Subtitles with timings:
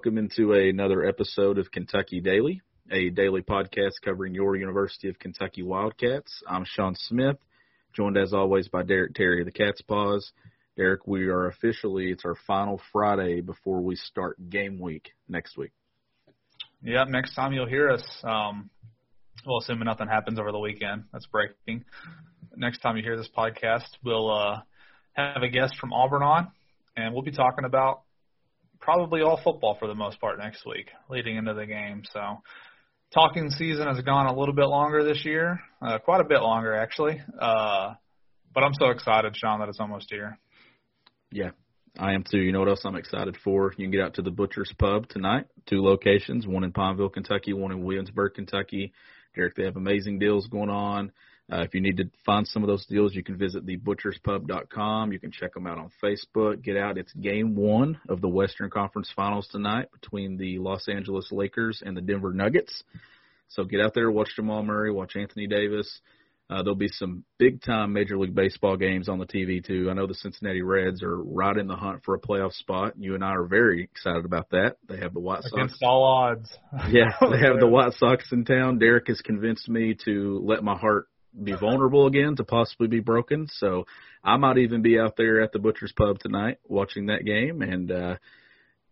[0.00, 5.62] Welcome into another episode of Kentucky Daily, a daily podcast covering your University of Kentucky
[5.62, 6.42] Wildcats.
[6.48, 7.36] I'm Sean Smith,
[7.92, 10.32] joined as always by Derek Terry of the Cat's Paws.
[10.74, 15.72] Derek, we are officially, it's our final Friday before we start game week next week.
[16.82, 18.70] Yeah, next time you'll hear us, um,
[19.44, 21.84] well, assuming nothing happens over the weekend, that's breaking.
[22.56, 24.62] Next time you hear this podcast, we'll uh,
[25.12, 26.48] have a guest from Auburn on,
[26.96, 28.00] and we'll be talking about
[28.80, 32.02] probably all football for the most part next week, leading into the game.
[32.12, 32.38] So,
[33.12, 36.74] talking season has gone a little bit longer this year, uh, quite a bit longer
[36.74, 37.20] actually.
[37.40, 37.94] Uh,
[38.52, 40.38] but I'm so excited, Sean, that it's almost here.
[41.30, 41.50] Yeah,
[41.98, 42.38] I am too.
[42.38, 43.72] You know what else I'm excited for?
[43.76, 45.46] You can get out to the Butcher's Pub tonight.
[45.66, 48.92] Two locations, one in Pineville, Kentucky, one in Williamsburg, Kentucky.
[49.36, 51.12] Derek, they have amazing deals going on.
[51.52, 55.12] Uh, if you need to find some of those deals, you can visit thebutcherspub.com.
[55.12, 56.62] You can check them out on Facebook.
[56.62, 56.96] Get out.
[56.96, 61.96] It's game one of the Western Conference Finals tonight between the Los Angeles Lakers and
[61.96, 62.84] the Denver Nuggets.
[63.48, 66.00] So get out there, watch Jamal Murray, watch Anthony Davis.
[66.48, 69.88] Uh, there'll be some big time Major League Baseball games on the TV too.
[69.88, 72.94] I know the Cincinnati Reds are right in the hunt for a playoff spot.
[72.96, 74.76] You and I are very excited about that.
[74.88, 75.52] They have the White Sox.
[75.52, 76.50] Against all odds.
[76.90, 78.78] yeah, they have the White Sox in town.
[78.80, 81.06] Derek has convinced me to let my heart
[81.42, 83.46] be vulnerable again to possibly be broken.
[83.50, 83.86] So
[84.22, 87.90] I might even be out there at the Butcher's Pub tonight watching that game, and
[87.90, 88.16] uh,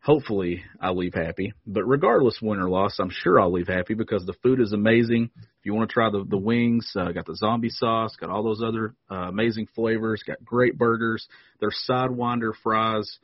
[0.00, 1.53] hopefully I leave happy.
[1.66, 5.31] But regardless, win or loss, I'm sure I'll leave happy because the food is amazing.
[5.37, 8.43] If you want to try the the wings, uh, got the zombie sauce, got all
[8.43, 11.27] those other uh, amazing flavors, got great burgers.
[11.60, 13.19] Their sidewinder fries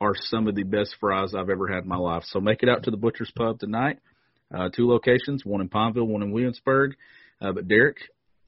[0.00, 2.22] are some of the best fries I've ever had in my life.
[2.26, 3.98] So make it out to the Butcher's Pub tonight.
[4.52, 6.96] Uh, two locations, one in Pineville, one in Williamsburg.
[7.40, 7.98] Uh, but Derek,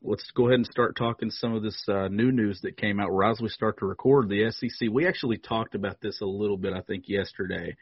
[0.05, 3.11] let's go ahead and start talking some of this uh, new news that came out
[3.11, 4.89] right as we start to record the SEC.
[4.91, 7.77] We actually talked about this a little bit, I think, yesterday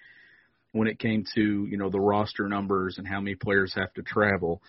[0.73, 4.03] when it came to you know the roster numbers and how many players have to
[4.03, 4.63] travel.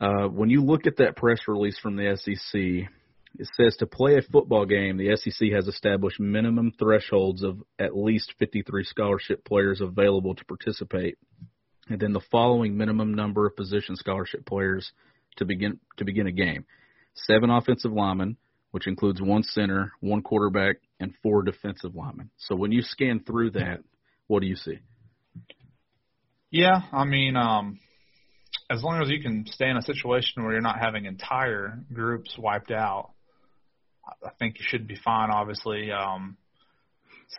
[0.00, 2.60] Uh, when you look at that press release from the SEC,
[3.38, 7.96] it says to play a football game, the SEC has established minimum thresholds of at
[7.96, 11.18] least 53 scholarship players available to participate,
[11.88, 14.92] and then the following minimum number of position scholarship players
[15.36, 16.64] to begin to begin a game.
[17.14, 18.36] Seven offensive linemen,
[18.70, 22.30] which includes one center, one quarterback, and four defensive linemen.
[22.36, 23.80] So when you scan through that,
[24.26, 24.78] what do you see?
[26.50, 27.80] Yeah, I mean, um,
[28.70, 32.34] as long as you can stay in a situation where you're not having entire groups
[32.38, 33.10] wiped out,
[34.24, 35.30] I think you should be fine.
[35.30, 36.36] Obviously, um,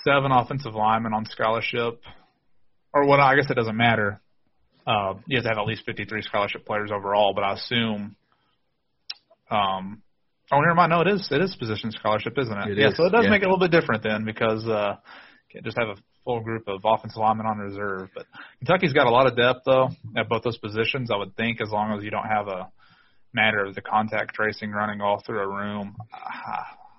[0.03, 2.02] seven offensive linemen on scholarship,
[2.94, 3.19] or what?
[3.19, 4.22] I guess it doesn't matter.
[4.88, 8.16] Uh, you have to have at least 53 scholarship players overall, but I assume.
[9.52, 10.02] Um,
[10.52, 10.92] oh, never mind.
[10.92, 12.72] No, it is it is position scholarship, isn't it?
[12.72, 13.30] It yeah, is, so it does yeah.
[13.30, 14.96] make it a little bit different then because uh,
[15.52, 18.09] can't just have a full group of offensive linemen on reserve.
[18.16, 18.28] But
[18.59, 21.12] Kentucky's got a lot of depth though at both those positions.
[21.12, 22.70] I would think as long as you don't have a
[23.34, 25.97] matter of the contact tracing running all through a room.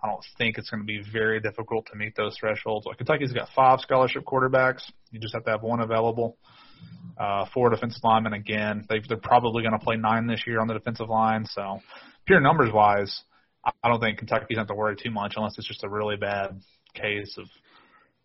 [0.02, 2.86] I don't think it's going to be very difficult to meet those thresholds.
[2.86, 4.82] Like Kentucky's got five scholarship quarterbacks.
[5.10, 6.36] You just have to have one available.
[7.18, 8.84] Uh, four defensive linemen again.
[8.88, 11.46] They, they're probably going to play nine this year on the defensive line.
[11.46, 11.80] So,
[12.26, 13.22] pure numbers wise,
[13.64, 15.88] I don't think Kentucky's going to have to worry too much unless it's just a
[15.88, 16.60] really bad
[16.94, 17.46] case of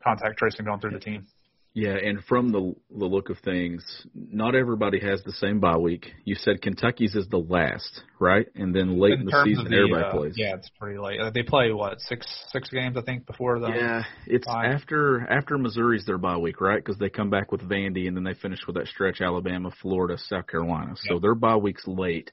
[0.04, 1.26] contact tracing going through the team.
[1.76, 3.84] Yeah, and from the the look of things,
[4.14, 6.14] not everybody has the same bye week.
[6.24, 8.46] You said Kentucky's is the last, right?
[8.54, 10.34] And then late in, in the season, the, everybody uh, plays.
[10.38, 11.20] Yeah, it's pretty late.
[11.20, 13.70] Uh, They play what six six games I think before the.
[13.70, 14.68] Yeah, it's bye.
[14.68, 16.78] after after Missouri's their bye week, right?
[16.78, 20.20] Because they come back with Vandy and then they finish with that stretch: Alabama, Florida,
[20.28, 20.94] South Carolina.
[20.96, 21.22] So Yep.
[21.24, 22.30] their bye week's late,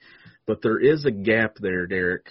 [0.46, 2.26] but there is a gap there, Derek.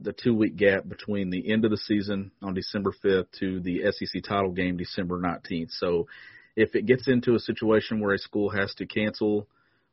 [0.00, 3.82] The two week gap between the end of the season on December 5th to the
[3.92, 5.70] SEC title game December 19th.
[5.78, 6.08] So
[6.56, 9.48] if it gets into a situation where a school has to cancel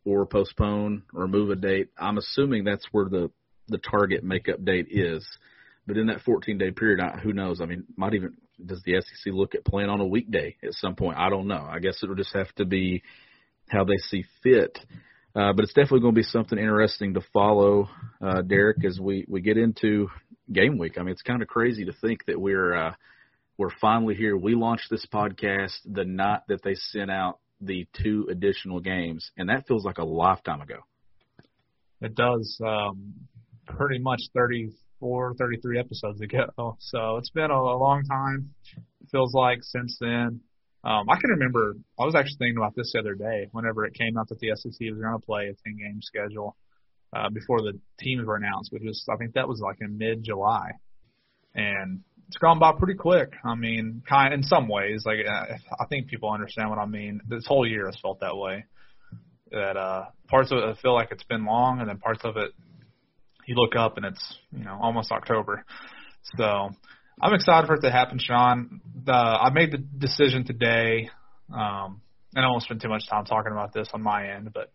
[0.06, 3.32] or postpone or move a date, I'm assuming that's where the
[3.68, 5.26] the target makeup date is.
[5.86, 7.62] But in that 14 day period, I, who knows?
[7.62, 10.96] I mean, might even does the SEC look at playing on a weekday at some
[10.96, 11.18] point?
[11.18, 11.66] I don't know.
[11.68, 13.04] I guess it'll just have to be
[13.70, 14.78] how they see fit.
[15.36, 17.88] Uh, but it's definitely going to be something interesting to follow,
[18.22, 20.10] uh, Derek, as we, we get into
[20.52, 20.98] game week.
[20.98, 22.94] I mean, it's kind of crazy to think that we're uh,
[23.60, 24.38] we're finally here.
[24.38, 29.50] We launched this podcast the night that they sent out the two additional games, and
[29.50, 30.78] that feels like a lifetime ago.
[32.00, 32.58] It does.
[32.66, 33.14] Um,
[33.66, 36.78] pretty much 34, 33 episodes ago.
[36.80, 38.52] So it's been a, a long time.
[39.02, 40.40] It feels like since then.
[40.86, 41.76] Um, I can remember.
[42.00, 43.50] I was actually thinking about this the other day.
[43.52, 46.56] Whenever it came out that the SEC was going to play a 10 game schedule
[47.14, 50.24] uh, before the teams were announced, which was, I think that was like in mid
[50.24, 50.72] July,
[51.54, 53.34] and it's gone by pretty quick.
[53.44, 55.02] I mean, kind in some ways.
[55.04, 55.46] Like uh,
[55.80, 57.22] I think people understand what I mean.
[57.28, 58.66] This whole year has felt that way.
[59.52, 62.52] That uh, parts of it feel like it's been long, and then parts of it
[63.48, 65.66] you look up and it's you know almost October.
[66.38, 66.70] So
[67.20, 68.80] I'm excited for it to happen, Sean.
[69.06, 71.10] The, I made the decision today,
[71.52, 72.02] um,
[72.36, 74.72] and I won't spend too much time talking about this on my end, but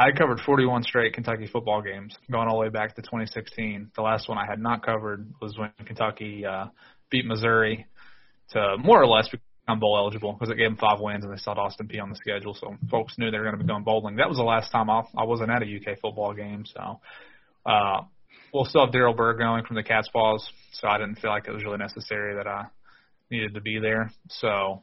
[0.00, 3.90] I covered 41 straight Kentucky football games, going all the way back to 2016.
[3.94, 6.68] The last one I had not covered was when Kentucky uh,
[7.10, 7.86] beat Missouri
[8.52, 11.36] to more or less become bowl eligible because it gave them five wins and they
[11.36, 13.84] saw Austin Peay on the schedule, so folks knew they were going to be going
[13.84, 14.16] bowling.
[14.16, 16.98] That was the last time I, I wasn't at a UK football game, so
[17.66, 18.00] uh,
[18.54, 21.46] we'll still have Daryl Berg going from the Cat's Paws, so I didn't feel like
[21.46, 22.68] it was really necessary that I
[23.30, 24.10] needed to be there.
[24.30, 24.80] So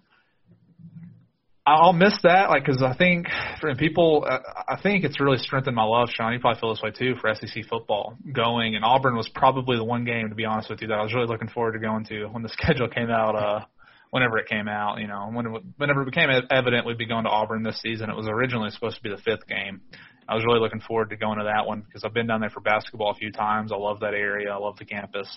[1.68, 3.28] I'll miss that, like, because I think
[3.60, 6.08] for people, I think it's really strengthened my love.
[6.10, 9.76] Sean, you probably feel this way too for SEC football going, and Auburn was probably
[9.76, 11.80] the one game, to be honest with you, that I was really looking forward to
[11.80, 13.36] going to when the schedule came out.
[13.36, 13.66] Uh,
[14.12, 17.26] whenever it came out, you know, when it, whenever it became evident we'd be going
[17.26, 19.82] to Auburn this season, it was originally supposed to be the fifth game.
[20.30, 22.50] I was really looking forward to going to that one because I've been down there
[22.50, 23.72] for basketball a few times.
[23.74, 24.52] I love that area.
[24.52, 25.28] I love the campus.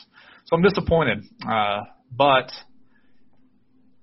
[0.47, 1.25] So I'm disappointed.
[1.49, 2.53] Uh, but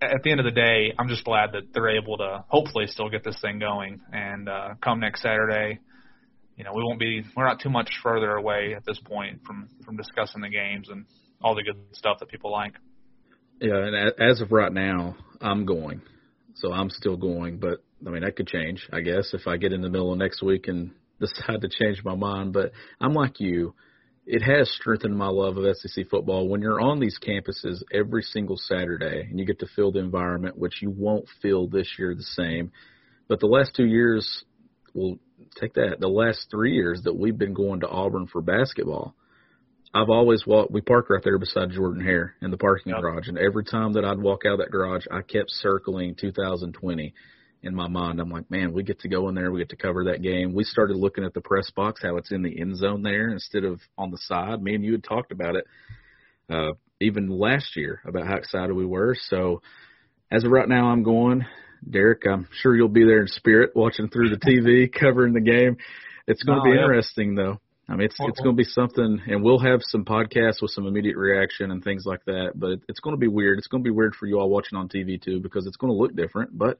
[0.02, 3.10] at the end of the day, I'm just glad that they're able to hopefully still
[3.10, 4.02] get this thing going.
[4.12, 5.80] And uh, come next Saturday,
[6.56, 9.70] you know, we won't be we're not too much further away at this point from
[9.86, 11.06] from discussing the games and
[11.42, 12.74] all the good stuff that people like.
[13.60, 16.02] Yeah, and as of right now, I'm going,
[16.56, 17.58] so I'm still going.
[17.58, 20.18] But I mean, that could change, I guess, if I get in the middle of
[20.20, 22.54] next week and decide to change my mind.
[22.54, 23.74] But I'm like you.
[24.30, 26.50] It has strengthened my love of SEC football.
[26.50, 30.58] When you're on these campuses every single Saturday and you get to feel the environment,
[30.58, 32.74] which you won't feel this year the same.
[33.30, 34.44] But the last two years,
[34.94, 35.18] well,
[35.58, 36.02] take that.
[36.02, 39.16] The last three years that we've been going to Auburn for basketball,
[39.94, 40.72] I've always walked.
[40.72, 43.02] We park right there beside Jordan Hare in the parking yep.
[43.02, 47.14] garage, and every time that I'd walk out of that garage, I kept circling 2020
[47.68, 48.20] in my mind.
[48.20, 49.52] I'm like, man, we get to go in there.
[49.52, 50.54] We get to cover that game.
[50.54, 53.64] We started looking at the press box, how it's in the end zone there instead
[53.64, 54.62] of on the side.
[54.62, 55.66] Me and you had talked about it
[56.50, 59.16] uh, even last year about how excited we were.
[59.30, 59.62] So
[60.32, 61.46] as of right now, I'm going.
[61.88, 65.78] Derek, I'm sure you'll be there in spirit watching through the TV, covering the game.
[66.28, 66.82] It's going to be yeah.
[66.82, 67.60] interesting, though.
[67.90, 70.88] I mean, it's it's going to be something, and we'll have some podcasts with some
[70.88, 72.52] immediate reaction and things like that.
[72.56, 73.60] But it's going to be weird.
[73.60, 75.94] It's going to be weird for you all watching on TV too, because it's going
[75.94, 76.58] to look different.
[76.58, 76.80] But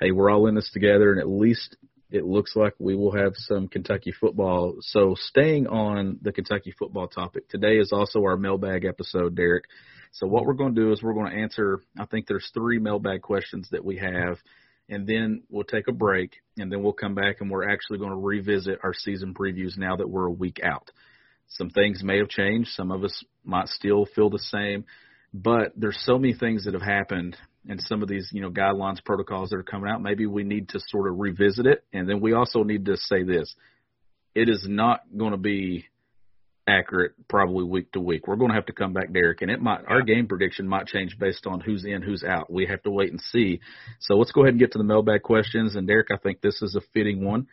[0.00, 1.76] hey, we're all in this together, and at least
[2.10, 4.76] it looks like we will have some Kentucky football.
[4.80, 9.64] So, staying on the Kentucky football topic, today is also our mailbag episode, Derek.
[10.12, 12.78] So, what we're going to do is we're going to answer, I think there's three
[12.78, 14.38] mailbag questions that we have,
[14.88, 18.10] and then we'll take a break, and then we'll come back and we're actually going
[18.10, 20.90] to revisit our season previews now that we're a week out.
[21.48, 24.84] Some things may have changed, some of us might still feel the same,
[25.34, 27.36] but there's so many things that have happened
[27.68, 30.70] and some of these, you know, guidelines, protocols that are coming out, maybe we need
[30.70, 31.84] to sort of revisit it.
[31.92, 33.54] And then we also need to say this.
[34.34, 35.86] It is not going to be
[36.66, 38.26] accurate probably week to week.
[38.26, 40.86] We're going to have to come back, Derek, and it might our game prediction might
[40.86, 42.50] change based on who's in, who's out.
[42.50, 43.60] We have to wait and see.
[44.00, 45.74] So let's go ahead and get to the mailbag questions.
[45.74, 47.48] And Derek, I think this is a fitting one.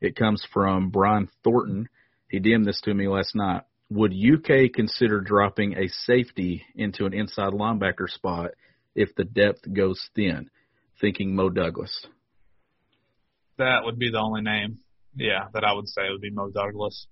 [0.00, 1.88] It comes from Brian Thornton.
[2.28, 3.62] He DM'd this to me last night.
[3.90, 8.52] Would UK consider dropping a safety into an inside linebacker spot
[8.94, 10.50] if the depth goes thin,
[11.00, 12.06] thinking Mo Douglas.
[13.58, 14.78] That would be the only name,
[15.14, 17.06] yeah, that I would say would be Mo Douglas.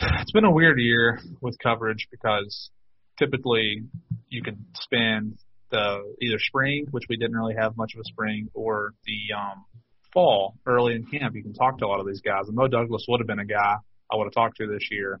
[0.00, 2.70] It's been a weird year with coverage because
[3.18, 3.82] typically
[4.28, 5.38] you can spend
[5.70, 9.64] the either spring, which we didn't really have much of a spring, or the um,
[10.12, 11.34] fall early in camp.
[11.34, 13.38] You can talk to a lot of these guys, and Mo Douglas would have been
[13.38, 13.76] a guy
[14.10, 15.20] I would have talked to this year.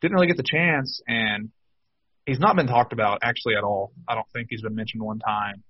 [0.00, 1.50] Didn't really get the chance, and
[2.26, 3.92] he's not been talked about actually at all.
[4.08, 5.62] I don't think he's been mentioned one time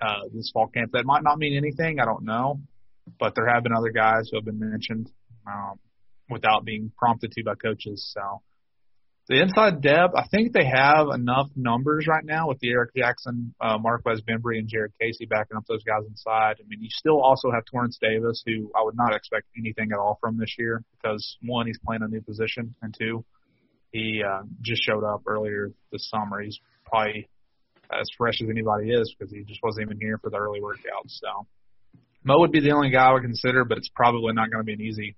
[0.00, 0.92] uh, this fall camp.
[0.92, 2.00] That might not mean anything.
[2.00, 2.60] I don't know,
[3.18, 5.10] but there have been other guys who have been mentioned
[5.46, 5.78] um,
[6.28, 8.10] without being prompted to by coaches.
[8.12, 8.42] So
[9.28, 13.54] The inside depth, I think they have enough numbers right now with the Eric Jackson,
[13.60, 16.56] uh, Marquez Bembry, and Jared Casey backing up those guys inside.
[16.60, 19.98] I mean, you still also have Torrence Davis, who I would not expect anything at
[19.98, 23.24] all from this year because one, he's playing a new position, and two,
[23.94, 26.40] he uh, just showed up earlier this summer.
[26.40, 27.28] He's probably
[27.92, 31.20] as fresh as anybody is because he just wasn't even here for the early workouts.
[31.22, 31.46] So
[32.24, 34.66] Mo would be the only guy I would consider, but it's probably not going to
[34.66, 35.14] be an easy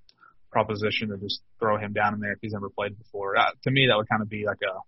[0.52, 3.38] proposition to just throw him down in there if he's never played before.
[3.38, 4.78] Uh, to me, that would kind of be like a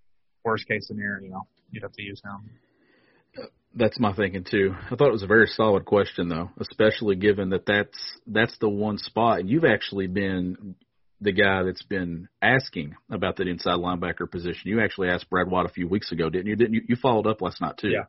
[0.45, 1.25] worst case scenario.
[1.25, 3.49] You know, you'd have to use him.
[3.75, 4.75] That's my thinking too.
[4.91, 8.69] I thought it was a very solid question though, especially given that that's that's the
[8.69, 10.75] one spot, and you've actually been
[11.21, 14.71] the guy that's been asking about that inside linebacker position.
[14.71, 16.57] You actually asked Brad White a few weeks ago, didn't you?
[16.57, 16.83] Didn't you?
[16.89, 17.89] You followed up last night too.
[17.89, 18.05] Yeah.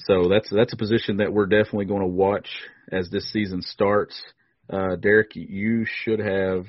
[0.00, 2.48] So that's that's a position that we're definitely going to watch
[2.90, 4.20] as this season starts.
[4.70, 6.66] Uh, Derek, you should have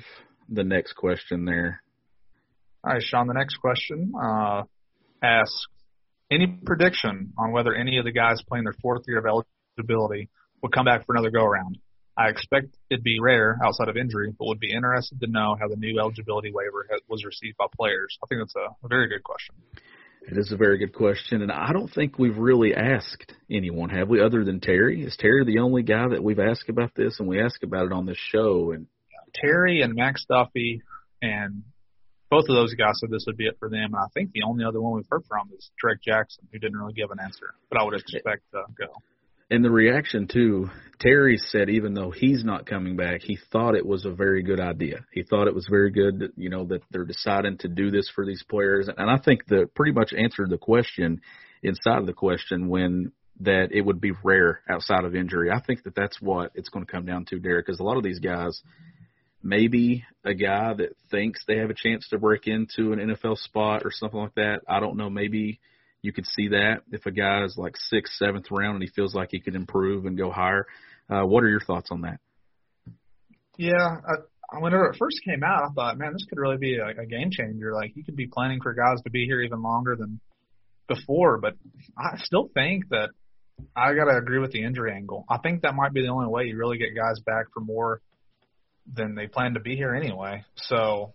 [0.48, 1.82] the next question there.
[2.84, 3.26] All right, Sean.
[3.26, 4.62] The next question uh,
[5.22, 5.66] asks:
[6.30, 10.28] Any prediction on whether any of the guys playing their fourth year of eligibility
[10.62, 11.78] will come back for another go around?
[12.20, 15.68] I expect it'd be rare outside of injury, but would be interested to know how
[15.68, 18.18] the new eligibility waiver has, was received by players.
[18.22, 19.54] I think that's a, a very good question.
[20.30, 24.10] It is a very good question, and I don't think we've really asked anyone, have
[24.10, 25.02] we, other than Terry?
[25.02, 27.92] Is Terry the only guy that we've asked about this, and we ask about it
[27.92, 28.72] on this show?
[28.72, 28.86] And
[29.34, 30.82] Terry and Max Duffy
[31.22, 31.62] and
[32.30, 33.94] both of those guys said this would be it for them.
[33.94, 36.76] And I think the only other one we've heard from is Drake Jackson, who didn't
[36.76, 38.92] really give an answer, but I would expect to go.
[39.50, 43.86] And the reaction too, Terry said even though he's not coming back, he thought it
[43.86, 45.04] was a very good idea.
[45.12, 48.08] He thought it was very good, that, you know, that they're deciding to do this
[48.14, 48.88] for these players.
[48.88, 51.20] And I think that pretty much answered the question
[51.62, 55.50] inside of the question when that it would be rare outside of injury.
[55.50, 57.96] I think that that's what it's going to come down to, Derek, because a lot
[57.96, 58.62] of these guys,
[59.42, 63.82] maybe a guy that thinks they have a chance to break into an NFL spot
[63.84, 64.60] or something like that.
[64.68, 65.08] I don't know.
[65.08, 65.60] Maybe
[66.02, 69.14] you could see that if a guy is like sixth, seventh round and he feels
[69.14, 70.66] like he could improve and go higher.
[71.08, 72.20] Uh, what are your thoughts on that?
[73.56, 77.02] Yeah, I, whenever it first came out, I thought, man, this could really be a,
[77.02, 77.74] a game changer.
[77.74, 80.20] Like you could be planning for guys to be here even longer than
[80.88, 81.38] before.
[81.38, 81.56] But
[81.98, 83.10] I still think that
[83.76, 85.24] I got to agree with the injury angle.
[85.28, 88.00] I think that might be the only way you really get guys back for more
[88.92, 90.44] than they plan to be here anyway.
[90.56, 91.12] So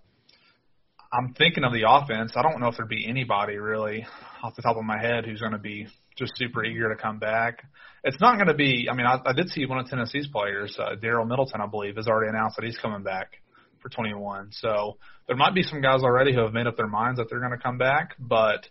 [1.17, 2.34] I'm thinking of the offense.
[2.36, 4.05] I don't know if there'd be anybody really
[4.43, 7.19] off the top of my head who's going to be just super eager to come
[7.19, 7.63] back.
[8.03, 8.88] It's not going to be.
[8.91, 11.95] I mean, I, I did see one of Tennessee's players, uh, Daryl Middleton, I believe,
[11.95, 13.41] has already announced that he's coming back
[13.81, 14.50] for 21.
[14.51, 17.39] So there might be some guys already who have made up their minds that they're
[17.39, 18.67] going to come back, but.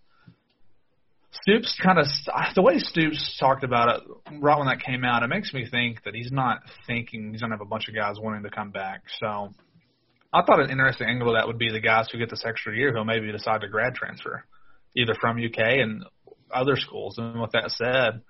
[1.43, 2.07] Stoops kind of
[2.55, 4.03] the way Stoops talked about it
[4.41, 7.55] right when that came out, it makes me think that he's not thinking he's gonna
[7.55, 9.03] have a bunch of guys wanting to come back.
[9.19, 9.53] So
[10.35, 12.77] I thought an interesting angle of that would be the guys who get this extra
[12.77, 14.45] year who maybe decide to grad transfer,
[14.97, 16.05] either from UK and
[16.53, 17.19] other schools.
[17.19, 18.21] And with that said,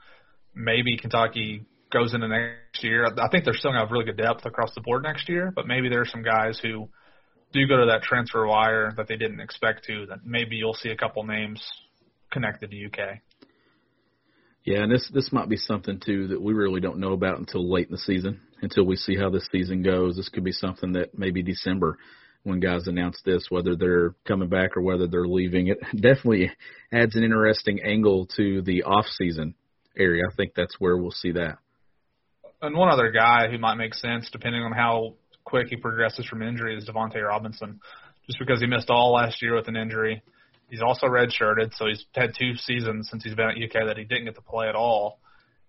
[0.54, 3.06] maybe Kentucky goes into next year.
[3.06, 5.50] I think they're still going to have really good depth across the board next year,
[5.54, 6.90] but maybe there are some guys who
[7.54, 10.04] do go to that transfer wire that they didn't expect to.
[10.06, 11.62] That maybe you'll see a couple names
[12.30, 13.20] connected to UK.
[14.64, 17.70] Yeah, and this this might be something too that we really don't know about until
[17.70, 20.16] late in the season, until we see how this season goes.
[20.16, 21.98] This could be something that maybe December
[22.42, 25.68] when guys announce this, whether they're coming back or whether they're leaving.
[25.68, 26.50] It definitely
[26.92, 29.54] adds an interesting angle to the off season
[29.96, 30.24] area.
[30.30, 31.58] I think that's where we'll see that.
[32.60, 36.42] And one other guy who might make sense, depending on how quick he progresses from
[36.42, 37.80] injury, is Davonte Robinson.
[38.26, 40.22] Just because he missed all last year with an injury,
[40.74, 44.04] He's also redshirted, so he's had two seasons since he's been at UK that he
[44.04, 45.20] didn't get to play at all.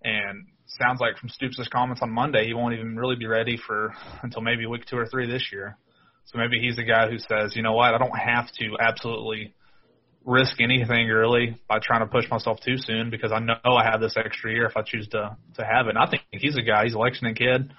[0.04, 3.94] And sounds like from Stoops' comments on Monday, he won't even really be ready for
[4.24, 5.78] until maybe week two or three this year.
[6.26, 9.54] So maybe he's the guy who says, you know what, I don't have to absolutely
[10.26, 14.02] risk anything really by trying to push myself too soon because I know I have
[14.02, 15.90] this extra year if I choose to to have it.
[15.96, 16.86] And I think he's a guy.
[16.86, 17.72] He's a Lexington kid.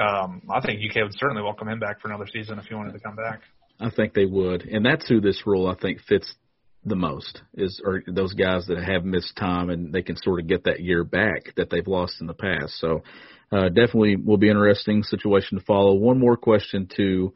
[0.00, 2.94] Um, I think UK would certainly welcome him back for another season if he wanted
[2.94, 3.42] to come back.
[3.78, 6.34] I think they would, and that's who this role I think fits
[6.84, 10.46] the most is or those guys that have missed time and they can sort of
[10.46, 12.78] get that year back that they've lost in the past.
[12.78, 13.02] So
[13.50, 15.94] uh, definitely will be interesting situation to follow.
[15.94, 17.34] One more question too.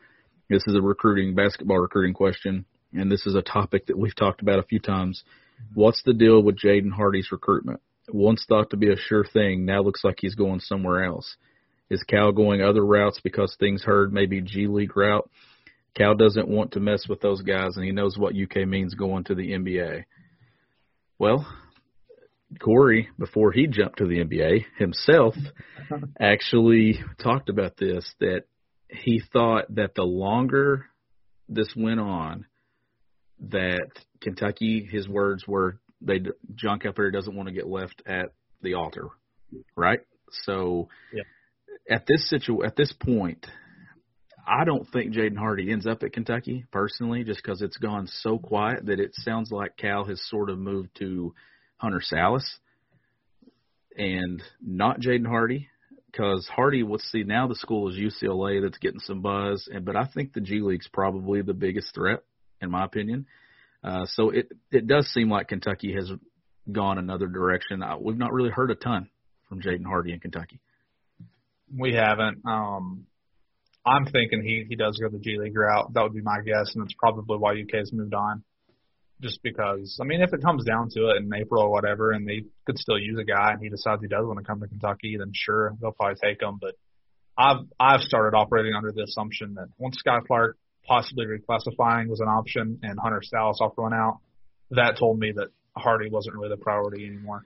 [0.50, 4.40] This is a recruiting basketball recruiting question, and this is a topic that we've talked
[4.40, 5.22] about a few times.
[5.74, 7.80] What's the deal with Jaden Hardy's recruitment?
[8.10, 11.36] Once thought to be a sure thing, now looks like he's going somewhere else.
[11.90, 15.28] Is Cal going other routes because things heard maybe G League route?
[15.96, 19.24] Cal doesn't want to mess with those guys, and he knows what UK means going
[19.24, 20.04] to the NBA.
[21.18, 21.46] Well,
[22.60, 25.34] Corey, before he jumped to the NBA himself,
[26.20, 28.44] actually talked about this that
[28.88, 30.86] he thought that the longer
[31.48, 32.46] this went on,
[33.40, 33.88] that
[34.20, 36.20] Kentucky, his words were, they
[36.54, 39.08] John Calipari doesn't want to get left at the altar,
[39.76, 40.00] right?
[40.44, 41.24] So Yeah.
[41.90, 43.46] at this situ at this point,
[44.48, 48.38] I don't think Jaden Hardy ends up at Kentucky personally, just because it's gone so
[48.38, 51.34] quiet that it sounds like Cal has sort of moved to
[51.76, 52.44] Hunter Sallis
[53.96, 55.68] and not Jaden Hardy.
[56.10, 59.94] Because Hardy, let's see, now the school is UCLA that's getting some buzz, and but
[59.94, 62.20] I think the G League's probably the biggest threat,
[62.62, 63.26] in my opinion.
[63.84, 66.10] Uh, so it it does seem like Kentucky has
[66.72, 67.82] gone another direction.
[67.82, 69.10] Uh, we've not really heard a ton
[69.48, 70.60] from Jaden Hardy in Kentucky.
[71.76, 72.38] We haven't.
[72.46, 73.06] Um,
[73.88, 75.92] I'm thinking he he does go the G League route.
[75.94, 78.44] That would be my guess, and that's probably why UK has moved on.
[79.20, 82.28] Just because, I mean, if it comes down to it in April or whatever, and
[82.28, 84.68] they could still use a guy, and he decides he does want to come to
[84.68, 86.58] Kentucky, then sure, they'll probably take him.
[86.60, 86.74] But
[87.36, 92.28] I've I've started operating under the assumption that once Skyy Clark possibly reclassifying was an
[92.28, 94.18] option, and Hunter Sallis off run out,
[94.70, 97.44] that told me that Hardy wasn't really the priority anymore.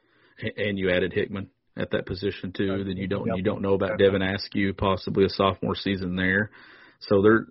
[0.56, 2.84] And you added Hickman at that position too.
[2.84, 3.36] Then you don't Yep.
[3.36, 6.50] you don't know about Devin Askew, possibly a sophomore season there.
[7.00, 7.46] So there,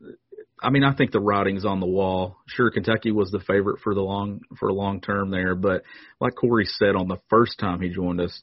[0.62, 2.38] I mean, I think the writing's on the wall.
[2.48, 5.84] Sure, Kentucky was the favorite for the long for a long term there, but
[6.20, 8.42] like Corey said on the first time he joined us,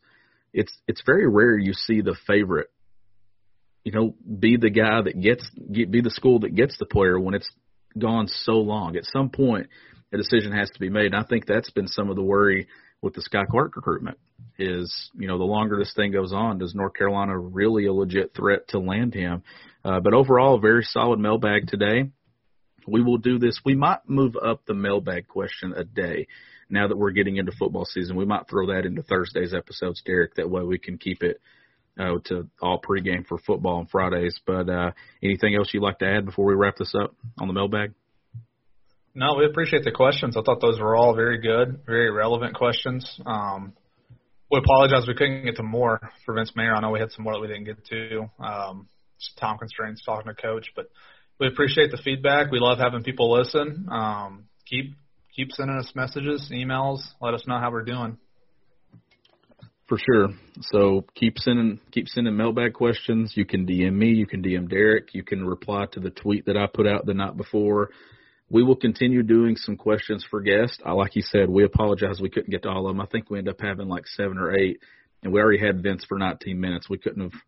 [0.52, 2.70] it's it's very rare you see the favorite,
[3.85, 7.18] you know, be the guy that gets get, be the school that gets the player
[7.20, 7.50] when it's
[7.97, 8.97] gone so long.
[8.97, 9.68] At some point,
[10.12, 11.06] a decision has to be made.
[11.06, 12.66] And I think that's been some of the worry
[13.02, 14.19] with the Skyy Clark recruitment
[14.59, 18.35] is, you know, the longer this thing goes on, does North Carolina really a legit
[18.35, 19.43] threat to land him?
[19.85, 22.11] Uh, but overall, very solid mailbag today.
[22.87, 23.61] We will do this.
[23.64, 26.26] We might move up the mailbag question a day
[26.71, 28.17] now that we're getting into football season.
[28.17, 30.35] We might throw that into Thursday's episodes, Derek.
[30.35, 31.40] That way we can keep it
[31.99, 34.38] uh, to all pregame for football on Fridays.
[34.47, 37.55] But uh, anything else you'd like to add before we wrap this up on the
[37.55, 37.93] mailbag?
[39.14, 40.36] No, we appreciate the questions.
[40.36, 43.20] I thought those were all very good, very relevant questions.
[43.26, 43.72] Um,
[44.50, 46.76] we apologize we couldn't get to more for Vince Marrow.
[46.76, 48.30] I know we had some more that we didn't get to.
[48.38, 48.88] Um,
[49.38, 50.86] time constraints talking to coach, but
[51.38, 52.50] we appreciate the feedback.
[52.50, 53.88] We love having people listen.
[53.90, 54.94] Um, keep
[55.34, 57.00] keep sending us messages, emails.
[57.21, 58.18] Let us know how we're doing.
[59.88, 60.28] For sure.
[60.60, 63.32] So keep sending keep sending mailbag questions.
[63.34, 64.08] You can DM me.
[64.08, 65.14] You can DM Derek.
[65.14, 67.90] You can reply to the tweet that I put out the night before.
[68.50, 70.78] We will continue doing some questions for guests.
[70.84, 73.00] I like you said, we apologize we couldn't get to all of them.
[73.00, 74.80] I think we ended up having like seven or eight,
[75.23, 76.89] and we already had Vince for 19 minutes.
[76.89, 77.41] We couldn't have,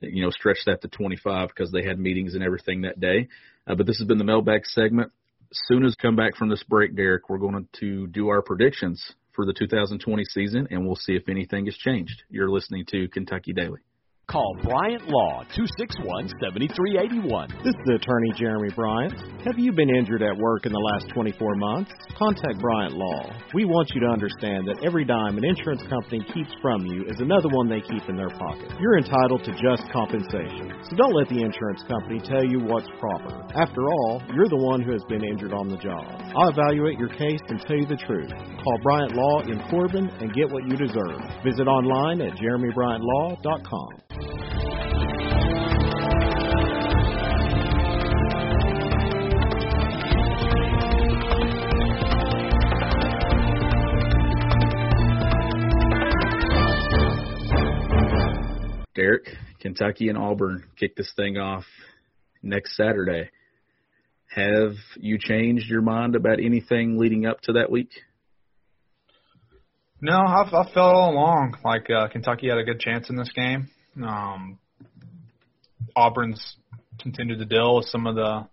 [0.00, 3.28] you know, stretched that to 25 because they had meetings and everything that day.
[3.66, 5.10] Uh, but this has been the mailbag segment.
[5.50, 8.42] As soon as we come back from this break, Derek, we're going to do our
[8.42, 12.22] predictions for the 2020 season, and we'll see if anything has changed.
[12.28, 13.80] You're listening to Kentucky Daily.
[14.28, 17.48] Call Bryant Law 261 7381.
[17.64, 19.16] This is attorney Jeremy Bryant.
[19.48, 21.90] Have you been injured at work in the last 24 months?
[22.12, 23.32] Contact Bryant Law.
[23.54, 27.16] We want you to understand that every dime an insurance company keeps from you is
[27.24, 28.68] another one they keep in their pocket.
[28.76, 30.76] You're entitled to just compensation.
[30.84, 33.32] So don't let the insurance company tell you what's proper.
[33.56, 36.04] After all, you're the one who has been injured on the job.
[36.36, 38.28] I'll evaluate your case and tell you the truth.
[38.60, 41.16] Call Bryant Law in Corbin and get what you deserve.
[41.40, 44.07] Visit online at jeremybryantlaw.com.
[58.98, 59.28] Derek,
[59.60, 61.64] Kentucky and Auburn kick this thing off
[62.42, 63.30] next Saturday.
[64.34, 67.90] Have you changed your mind about anything leading up to that week?
[70.00, 73.30] No, I've, I've felt all along like uh, Kentucky had a good chance in this
[73.32, 73.68] game.
[74.02, 74.58] Um,
[75.96, 76.56] Auburn's
[77.00, 78.46] continued to deal with some of the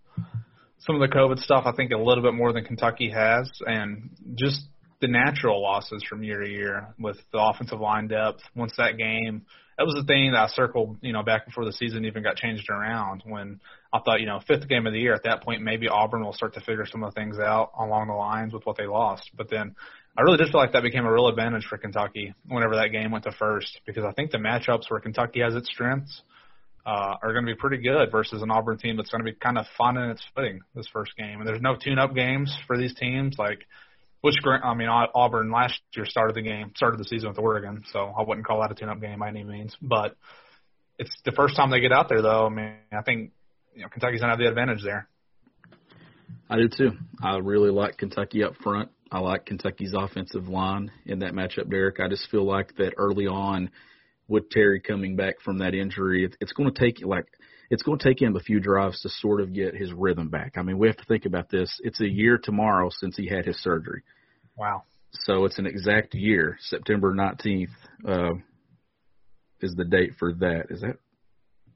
[0.79, 1.63] some of the COVID stuff.
[1.65, 4.62] I think a little bit more than Kentucky has, and just
[5.01, 8.41] the natural losses from year to year with the offensive line depth.
[8.55, 9.45] Once that game,
[9.77, 12.38] that was the thing that I circled, you know, back before the season even got
[12.38, 13.23] changed around.
[13.25, 13.60] When
[13.91, 16.34] I thought, you know, fifth game of the year, at that point maybe Auburn will
[16.34, 19.29] start to figure some of the things out along the lines with what they lost.
[19.36, 19.75] But then
[20.17, 23.12] I really did feel like that became a real advantage for Kentucky whenever that game
[23.12, 26.21] went to first, because I think the matchups where Kentucky has its strengths
[26.86, 29.36] uh, are going to be pretty good versus an Auburn team that's going to be
[29.36, 31.39] kind of finding its footing this first game.
[31.39, 33.65] And there's no tune-up games for these teams, like
[34.21, 38.12] which I mean Auburn last year started the game, started the season with Oregon, so
[38.17, 39.75] I wouldn't call that a tune-up game by any means.
[39.82, 40.15] But
[40.97, 42.45] it's the first time they get out there, though.
[42.45, 43.32] I mean, I think
[43.75, 45.08] you know Kentucky's going to have the advantage there.
[46.49, 46.91] I do too.
[47.21, 48.89] I really like Kentucky up front.
[49.12, 52.00] I like Kentucky's offensive line in that matchup, Derek.
[52.00, 53.70] I just feel like that early on,
[54.28, 57.26] with Terry coming back from that injury, it, it's going to take like
[57.70, 60.54] it's going to take him a few drives to sort of get his rhythm back.
[60.58, 61.80] I mean, we have to think about this.
[61.84, 64.04] It's a year tomorrow since he had his surgery.
[64.56, 64.84] Wow.
[65.12, 66.58] So it's an exact year.
[66.62, 67.68] September 19th
[68.08, 68.34] uh,
[69.62, 70.65] is the date for that.
[70.70, 70.98] Is that?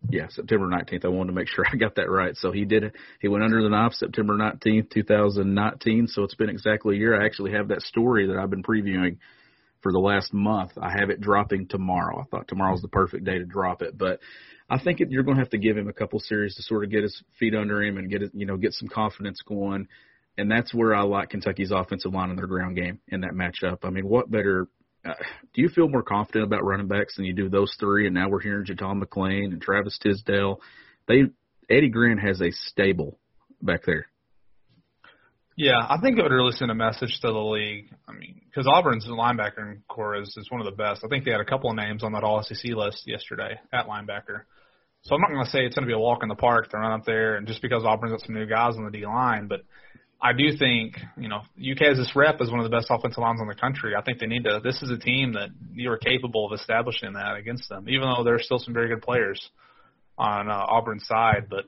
[0.07, 1.03] Yeah, September 19th.
[1.03, 2.35] I wanted to make sure I got that right.
[2.37, 2.95] So he did.
[3.21, 6.07] He went under the knife September 19th, 2019.
[6.07, 7.21] So it's been exactly a year.
[7.21, 9.17] I actually have that story that I've been previewing
[9.81, 10.71] for the last month.
[10.81, 12.21] I have it dropping tomorrow.
[12.21, 14.19] I thought tomorrow's the perfect day to drop it, but
[14.69, 16.83] I think it, you're going to have to give him a couple series to sort
[16.83, 19.87] of get his feet under him and get it, you know, get some confidence going.
[20.37, 23.79] And that's where I like Kentucky's offensive line in their ground game in that matchup.
[23.83, 24.67] I mean, what better?
[25.09, 25.13] Uh,
[25.53, 28.05] do you feel more confident about running backs than you do those three?
[28.05, 30.61] And now we're hearing JuTahn McClain and Travis Tisdale.
[31.07, 31.23] They
[31.69, 33.19] Eddie Gran has a stable
[33.61, 34.07] back there.
[35.55, 37.93] Yeah, I think it would really send a message to the league.
[38.07, 41.03] I mean, because Auburn's linebacker corps is, is one of the best.
[41.03, 43.85] I think they had a couple of names on that All SEC list yesterday at
[43.85, 44.43] linebacker.
[45.01, 46.69] So I'm not going to say it's going to be a walk in the park
[46.69, 49.05] to run up there, and just because Auburn's got some new guys on the D
[49.05, 49.61] line, but
[50.21, 53.19] I do think you know UK has this rep as one of the best offensive
[53.19, 53.93] lines in the country.
[53.95, 54.59] I think they need to.
[54.63, 58.23] This is a team that you are capable of establishing that against them, even though
[58.23, 59.49] there's still some very good players
[60.17, 61.47] on uh, Auburn's side.
[61.49, 61.65] But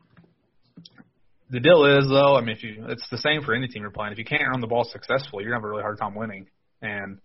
[1.49, 3.91] the deal is though, I mean, if you, it's the same for any team you're
[3.91, 4.11] playing.
[4.11, 6.47] If you can't run the ball successfully, you're gonna have a really hard time winning.
[6.81, 7.19] And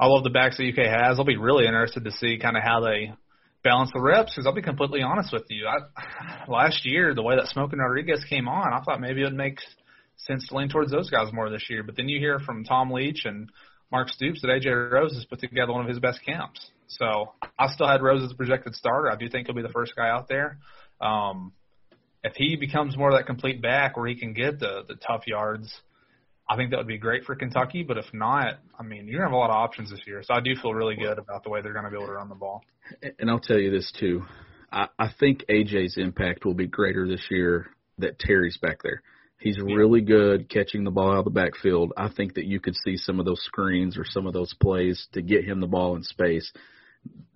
[0.00, 1.18] I love the backs that UK has.
[1.18, 3.12] I'll be really interested to see kind of how they
[3.62, 5.66] balance the reps because I'll be completely honest with you.
[5.66, 9.24] I, last year, the way that Smoke and Rodriguez came on, I thought maybe it
[9.24, 9.58] would make
[10.16, 11.82] sense to lean towards those guys more this year.
[11.82, 13.50] But then you hear from Tom Leach and
[13.90, 16.70] Mark Stoops that AJ Rose has put together one of his best camps.
[16.86, 19.10] So I still had Rose as a projected starter.
[19.10, 20.58] I do think he'll be the first guy out there.
[21.00, 21.52] Um,
[22.22, 25.26] if he becomes more of that complete back where he can get the the tough
[25.26, 25.72] yards,
[26.48, 27.82] I think that would be great for Kentucky.
[27.82, 30.22] But if not, I mean, you're gonna have a lot of options this year.
[30.22, 32.28] So I do feel really good about the way they're gonna be able to run
[32.28, 32.62] the ball.
[33.18, 34.24] And I'll tell you this too.
[34.72, 37.66] I, I think AJ's impact will be greater this year
[37.98, 39.02] that Terry's back there.
[39.38, 41.92] He's really good catching the ball out of the backfield.
[41.96, 45.06] I think that you could see some of those screens or some of those plays
[45.12, 46.50] to get him the ball in space.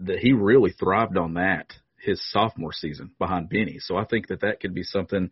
[0.01, 3.79] That he really thrived on that his sophomore season behind Benny.
[3.81, 5.31] So I think that that could be something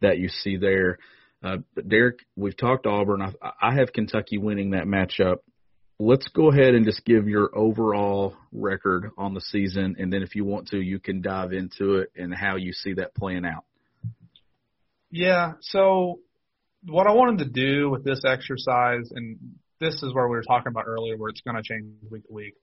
[0.00, 0.98] that you see there.
[1.42, 3.22] Uh, but Derek, we've talked Auburn.
[3.22, 5.38] I, I have Kentucky winning that matchup.
[5.98, 10.34] Let's go ahead and just give your overall record on the season, and then if
[10.34, 13.64] you want to, you can dive into it and how you see that playing out.
[15.10, 15.52] Yeah.
[15.60, 16.20] So
[16.84, 19.38] what I wanted to do with this exercise, and
[19.80, 22.32] this is where we were talking about earlier, where it's going to change week to
[22.32, 22.54] week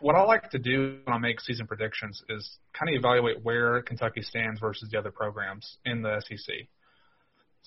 [0.00, 3.82] what I like to do when I make season predictions is kind of evaluate where
[3.82, 6.54] Kentucky stands versus the other programs in the SEC.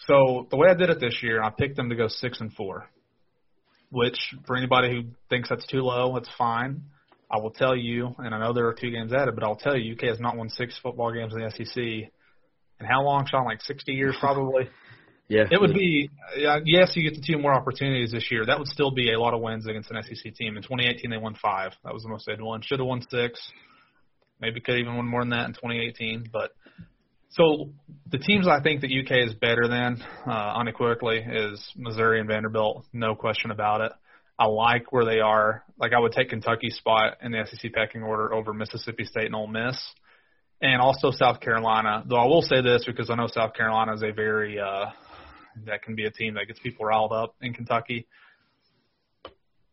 [0.07, 2.51] So the way I did it this year, I picked them to go six and
[2.53, 2.89] four,
[3.91, 4.17] which
[4.47, 6.81] for anybody who thinks that's too low, it's fine.
[7.31, 9.77] I will tell you, and I know there are two games added, but I'll tell
[9.77, 12.11] you, UK has not won six football games in the SEC.
[12.83, 13.45] How long, Sean?
[13.45, 14.69] Like 60 years, probably.
[15.27, 15.45] Yeah.
[15.49, 16.09] It would be
[16.45, 18.45] uh, yes, you get the two more opportunities this year.
[18.45, 20.57] That would still be a lot of wins against an SEC team.
[20.57, 21.71] In 2018, they won five.
[21.83, 22.61] That was the most they'd won.
[22.61, 23.39] Should have won six.
[24.41, 26.29] Maybe could even win more than that in 2018.
[26.31, 26.51] But
[27.29, 27.71] so
[28.11, 32.85] the teams I think that UK is better than uh, unequivocally is Missouri and Vanderbilt.
[32.91, 33.91] No question about it.
[34.37, 35.63] I like where they are.
[35.79, 39.35] Like I would take Kentucky's spot in the SEC pecking order over Mississippi State and
[39.35, 39.77] Ole Miss
[40.63, 42.03] and also South Carolina.
[42.07, 44.85] Though I will say this because I know South Carolina is a very uh,
[45.65, 48.07] that can be a team that gets people riled up in Kentucky.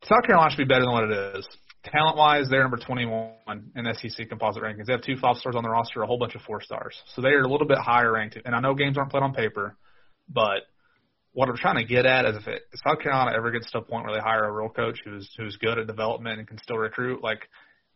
[0.03, 1.49] South Carolina should be better than what it is.
[1.85, 3.33] Talent wise, they're number 21
[3.77, 4.87] in SEC composite rankings.
[4.87, 6.95] They have two five stars on their roster, a whole bunch of four stars.
[7.15, 8.37] So they are a little bit higher ranked.
[8.45, 9.77] And I know games aren't played on paper,
[10.29, 10.67] but
[11.33, 13.79] what I'm trying to get at is if, it, if South Carolina ever gets to
[13.79, 16.59] a point where they hire a real coach who's who's good at development and can
[16.59, 17.49] still recruit, like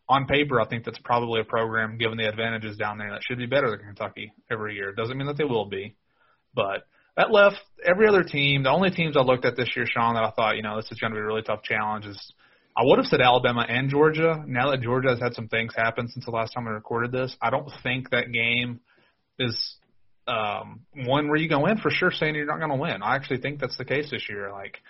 [0.07, 3.37] on paper, I think that's probably a program given the advantages down there that should
[3.37, 4.93] be better than Kentucky every year.
[4.93, 5.95] Doesn't mean that they will be,
[6.53, 6.87] but
[7.17, 8.63] that left every other team.
[8.63, 10.91] The only teams I looked at this year, Sean, that I thought, you know, this
[10.91, 12.33] is going to be a really tough challenge is
[12.77, 14.43] I would have said Alabama and Georgia.
[14.45, 17.35] Now that Georgia has had some things happen since the last time I recorded this,
[17.41, 18.81] I don't think that game
[19.39, 19.75] is
[20.27, 23.01] um, one where you go in for sure saying you're not going to win.
[23.01, 24.51] I actually think that's the case this year.
[24.51, 24.81] Like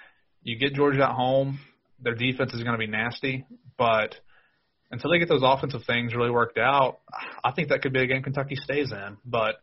[0.41, 1.59] you get Georgia at home,
[2.01, 3.45] their defense is going to be nasty,
[3.77, 4.15] but
[4.91, 6.99] until they get those offensive things really worked out,
[7.43, 9.17] I think that could be a game Kentucky stays in.
[9.25, 9.55] But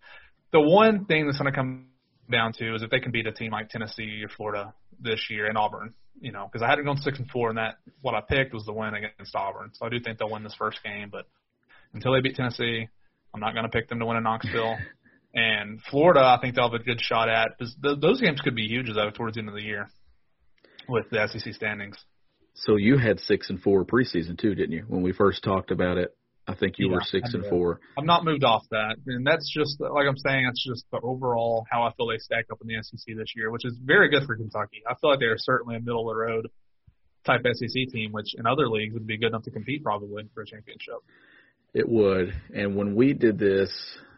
[0.53, 1.87] the one thing that's going to come
[2.31, 5.47] down to is if they can beat a team like Tennessee or Florida this year
[5.47, 8.15] and Auburn, you know, because I had it going six and four, and that what
[8.15, 9.71] I picked was the win against Auburn.
[9.75, 11.27] So I do think they'll win this first game, but
[11.95, 12.89] until they beat Tennessee,
[13.35, 14.77] I'm not going to pick them to win in Knoxville.
[15.35, 17.59] and Florida, I think they'll have a good shot at.
[17.59, 19.89] because Those games could be huge though towards the end of the year
[20.89, 21.97] with the SEC standings.
[22.55, 24.85] So you had six and four preseason too, didn't you?
[24.87, 26.15] When we first talked about it
[26.47, 27.81] I think you Yeah, were six and four.
[27.97, 30.45] I'm not moved off that, and that's just like I'm saying.
[30.47, 33.51] That's just the overall how I feel they stack up in the SEC this year,
[33.51, 34.83] which is very good for Kentucky.
[34.89, 36.49] I feel like they're certainly a middle of the road
[37.25, 40.43] type SEC team, which in other leagues would be good enough to compete probably for
[40.43, 40.97] a championship.
[41.75, 42.35] It would.
[42.53, 43.71] And when we did this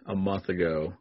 [0.06, 0.94] a month ago,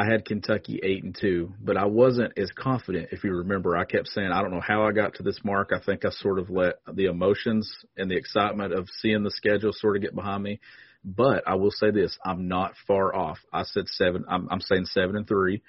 [0.00, 3.10] I had Kentucky eight and two, but I wasn't as confident.
[3.12, 5.72] If you remember, I kept saying I don't know how I got to this mark.
[5.74, 9.72] I think I sort of let the emotions and the excitement of seeing the schedule
[9.74, 10.60] sort of get behind me.
[11.04, 13.36] But I will say this: I'm not far off.
[13.52, 14.24] I said seven.
[14.26, 15.60] I'm, I'm saying seven and three.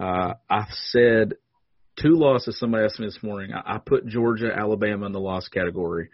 [0.00, 1.34] Uh, I've said
[2.00, 2.58] two losses.
[2.58, 3.52] Somebody asked me this morning.
[3.52, 6.08] I, I put Georgia, Alabama in the loss category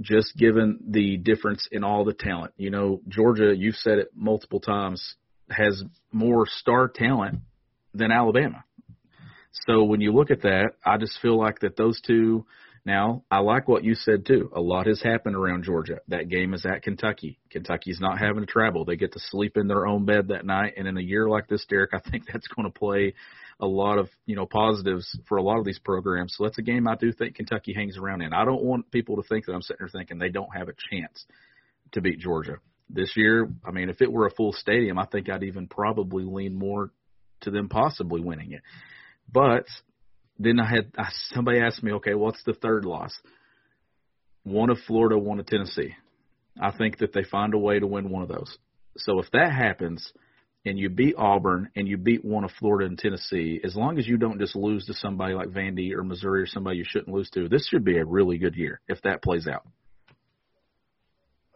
[0.00, 2.52] just given the difference in all the talent.
[2.56, 5.14] You know, Georgia, you've said it multiple times,
[5.50, 5.82] has
[6.12, 7.40] more star talent
[7.94, 8.64] than Alabama.
[9.66, 12.44] So when you look at that, I just feel like that those two.
[12.84, 14.48] Now, I like what you said too.
[14.54, 15.98] A lot has happened around Georgia.
[16.06, 17.40] That game is at Kentucky.
[17.50, 18.84] Kentucky's not having to travel.
[18.84, 20.74] They get to sleep in their own bed that night.
[20.76, 23.14] And in a year like this, Derek, I think that's going to play
[23.58, 26.34] a lot of you know positives for a lot of these programs.
[26.36, 28.32] So that's a game I do think Kentucky hangs around in.
[28.32, 30.74] I don't want people to think that I'm sitting there thinking they don't have a
[30.90, 31.24] chance
[31.92, 33.48] to beat Georgia this year.
[33.64, 36.90] I mean, if it were a full stadium, I think I'd even probably lean more
[37.42, 38.62] to them possibly winning it.
[39.30, 39.66] But
[40.38, 40.92] then I had
[41.32, 43.12] somebody asked me, okay, what's the third loss?
[44.44, 45.94] One of Florida, one of Tennessee.
[46.60, 48.56] I think that they find a way to win one of those.
[48.96, 50.12] So if that happens,
[50.66, 54.06] and you beat Auburn and you beat one of Florida and Tennessee, as long as
[54.06, 57.30] you don't just lose to somebody like Vandy or Missouri or somebody you shouldn't lose
[57.30, 59.66] to, this should be a really good year if that plays out.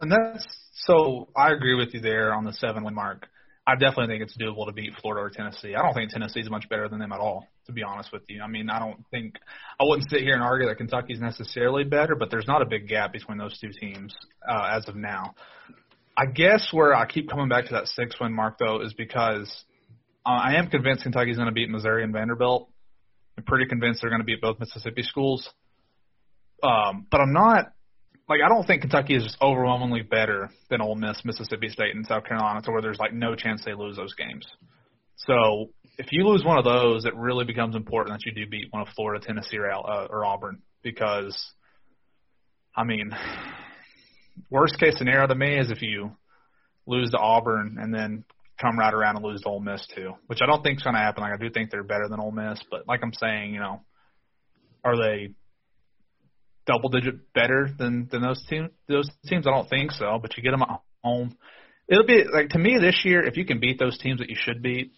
[0.01, 3.27] And that's so I agree with you there on the seven win mark.
[3.67, 5.75] I definitely think it's doable to beat Florida or Tennessee.
[5.75, 8.41] I don't think Tennessee's much better than them at all, to be honest with you.
[8.41, 9.35] I mean, I don't think
[9.79, 12.87] I wouldn't sit here and argue that Kentucky's necessarily better, but there's not a big
[12.87, 14.15] gap between those two teams
[14.49, 15.35] uh, as of now.
[16.17, 19.49] I guess where I keep coming back to that six win mark though is because
[20.25, 22.67] uh, I am convinced Kentucky's going to beat Missouri and Vanderbilt.
[23.37, 25.47] I'm pretty convinced they're going to beat both Mississippi schools.
[26.63, 27.73] Um, but I'm not
[28.31, 32.05] like I don't think Kentucky is just overwhelmingly better than Ole Miss, Mississippi State, and
[32.07, 34.47] South Carolina to where there's like no chance they lose those games.
[35.17, 38.67] So if you lose one of those, it really becomes important that you do beat
[38.71, 41.37] one of Florida, Tennessee, or, uh, or Auburn because,
[42.73, 43.11] I mean,
[44.49, 46.15] worst case scenario to me is if you
[46.87, 48.23] lose to Auburn and then
[48.61, 50.95] come right around and lose to Ole Miss too, which I don't think is going
[50.95, 51.21] to happen.
[51.21, 53.81] Like I do think they're better than Ole Miss, but like I'm saying, you know,
[54.85, 55.33] are they
[56.71, 58.69] double digit better than than those teams?
[58.87, 60.19] Those teams, I don't think so.
[60.21, 61.37] But you get them at home.
[61.87, 63.25] It'll be like to me this year.
[63.25, 64.93] If you can beat those teams that you should beat,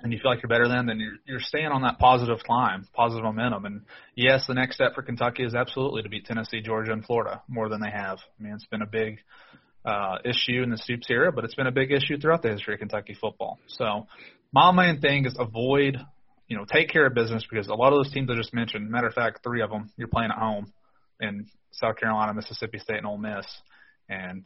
[0.00, 2.86] and you feel like you're better than, then you're you're staying on that positive climb,
[2.92, 3.64] positive momentum.
[3.64, 3.82] And
[4.14, 7.68] yes, the next step for Kentucky is absolutely to beat Tennessee, Georgia, and Florida more
[7.68, 8.18] than they have.
[8.38, 9.18] I mean, it's been a big
[9.84, 12.74] uh, issue in the Stoops era, but it's been a big issue throughout the history
[12.74, 13.58] of Kentucky football.
[13.68, 14.06] So
[14.52, 15.96] my main thing is avoid,
[16.46, 18.90] you know, take care of business because a lot of those teams I just mentioned,
[18.90, 20.72] matter of fact, three of them you're playing at home
[21.20, 23.46] in South Carolina, Mississippi State, and Ole Miss.
[24.08, 24.44] And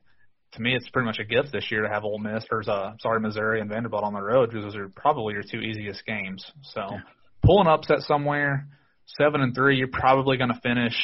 [0.53, 2.93] to me, it's pretty much a gift this year to have Ole Miss or uh,
[3.01, 6.45] sorry Missouri and Vanderbilt on the road because those are probably your two easiest games.
[6.63, 7.01] So Yeah.
[7.43, 8.67] pull an upset somewhere,
[9.07, 10.95] seven and three, you're probably going to finish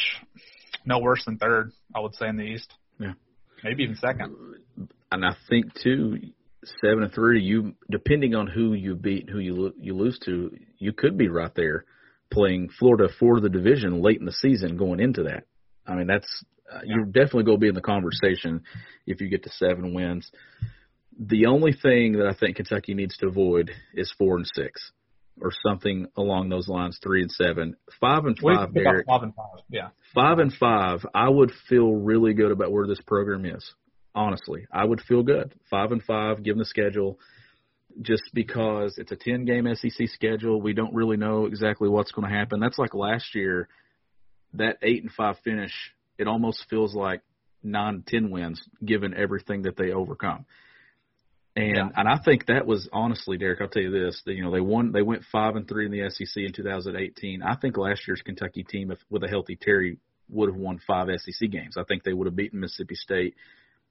[0.85, 1.73] no worse than third.
[1.95, 2.73] I would say in the East.
[2.99, 3.13] Yeah.
[3.65, 4.35] maybe even second.
[5.11, 6.19] And I think too,
[6.83, 7.43] seven and three.
[7.43, 11.17] You depending on who you beat, and who you lo- you lose to, you could
[11.17, 11.85] be right there
[12.31, 15.45] playing Florida for the division late in the season going into that.
[15.88, 18.62] I mean, that's uh, you're definitely going to be in the conversation
[19.07, 20.31] if you get to seven wins.
[21.18, 24.92] The only thing that I think Kentucky needs to avoid is four and six,
[25.40, 26.98] or something along those lines.
[27.03, 28.72] Three and seven, five and five.
[28.74, 29.64] Derek, five and five.
[29.70, 29.88] Yeah.
[30.14, 33.72] five and five, I would feel really good about where this program is.
[34.14, 35.55] Honestly, I would feel good.
[35.70, 37.18] Five and five, given the schedule,
[38.01, 40.61] just because it's a ten game SEC schedule.
[40.61, 42.61] We don't really know exactly what's going to happen.
[42.61, 43.68] That's like last year,
[44.55, 45.73] that eight and five finish.
[46.19, 47.23] It almost feels like
[47.63, 50.47] nine, ten wins, given everything that they overcome.
[51.57, 51.89] And Yeah.
[51.97, 53.61] and I think that was honestly, Derek.
[53.61, 55.93] I'll tell you this: that, you know, they won, they went five and three in
[55.93, 57.43] the SEC in 2018.
[57.43, 61.09] I think last year's Kentucky team, if, with a healthy Terry, would have won five
[61.21, 61.77] SEC games.
[61.77, 63.35] I think they would have beaten Mississippi State,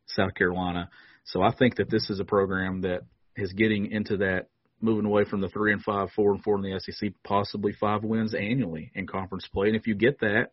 [0.06, 0.89] South Carolina.
[1.26, 3.02] So I think that this is a program that
[3.36, 4.48] is getting into that,
[4.82, 8.04] moving away from the three and five, four and four in the SEC, possibly five
[8.04, 9.68] wins annually in conference play.
[9.68, 10.52] And if you get that,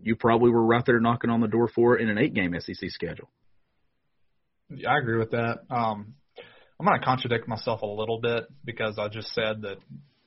[0.00, 2.54] you probably were right there knocking on the door for it in an eight game
[2.58, 3.28] SEC schedule.
[4.70, 5.60] Yeah, I agree with that.
[5.70, 6.14] Um,
[6.78, 9.76] I'm going to contradict myself a little bit because I just said that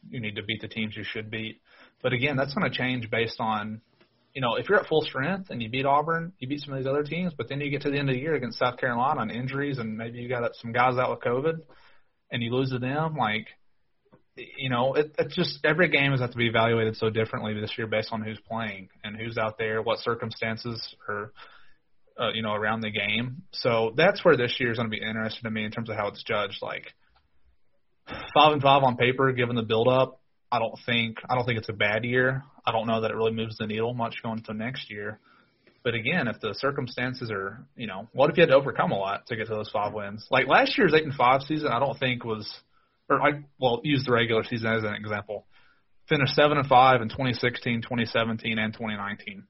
[0.09, 1.61] you need to beat the teams you should beat.
[2.03, 3.81] But again, that's going to change based on
[4.33, 6.79] you know, if you're at full strength and you beat Auburn, you beat some of
[6.79, 8.77] these other teams, but then you get to the end of the year against South
[8.77, 11.61] Carolina on injuries and maybe you got some guys out with COVID
[12.35, 13.47] and you lose to them, like,
[14.35, 17.71] you know, it, it's just every game has have to be evaluated so differently this
[17.77, 21.31] year based on who's playing and who's out there, what circumstances are,
[22.19, 23.43] uh, you know, around the game.
[23.53, 25.95] So that's where this year is going to be interesting to me in terms of
[25.95, 26.57] how it's judged.
[26.61, 26.93] Like
[28.33, 30.19] five and five on paper, given the build up,
[30.51, 32.43] I don't think I don't think it's a bad year.
[32.65, 35.21] I don't know that it really moves the needle much going into next year.
[35.85, 38.97] But again, if the circumstances are, you know, what if you had to overcome a
[38.97, 40.25] lot to get to those five wins?
[40.31, 42.51] Like last year's eight and five season, I don't think was,
[43.07, 45.45] or I well use the regular season as an example.
[46.09, 49.43] Finished seven and five in 2016, 2017, and 2019.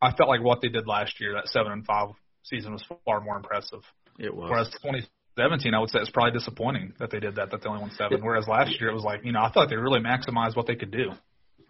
[0.00, 2.08] I felt like what they did last year, that seven and five
[2.44, 3.82] season, was far more impressive.
[4.18, 4.48] It was.
[4.50, 7.50] Whereas 2017, I would say it's probably disappointing that they did that.
[7.50, 8.24] That they only won seven.
[8.24, 10.76] Whereas last year, it was like you know I thought they really maximized what they
[10.76, 11.10] could do.